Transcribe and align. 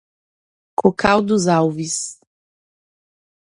Cocal 0.75 1.21
dos 1.21 1.45
Alves 1.47 2.19